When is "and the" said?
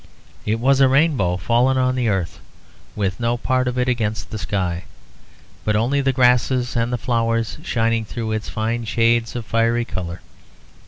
6.75-6.97